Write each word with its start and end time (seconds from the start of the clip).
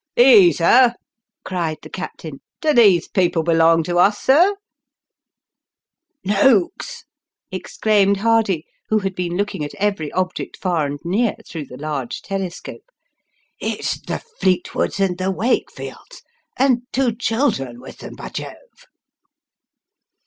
"Ease 0.17 0.57
her!" 0.57 0.95
cried 1.45 1.77
the 1.83 1.89
captain:" 1.91 2.41
do 2.63 2.73
these 2.73 3.07
people 3.07 3.43
belong 3.43 3.83
to 3.83 3.99
us, 3.99 4.17
sir?"" 4.17 4.55
Noakes," 6.23 7.03
exclaimed 7.51 8.17
Hardy, 8.17 8.65
who 8.89 8.97
had 8.97 9.13
been 9.13 9.37
looking 9.37 9.63
at 9.63 9.75
every 9.75 10.11
object, 10.13 10.57
far 10.57 10.87
and 10.87 10.99
near, 11.03 11.35
through 11.47 11.65
the 11.65 11.77
large 11.77 12.23
telescope," 12.23 12.89
it's 13.59 14.01
the 14.01 14.23
Fleetwoods 14.41 14.99
and 14.99 15.19
the 15.19 15.31
Wakefields 15.31 16.23
and 16.57 16.81
two 16.91 17.13
children 17.15 17.79
with 17.79 17.99
them, 17.99 18.15
by 18.15 18.29
Jove 18.29 18.87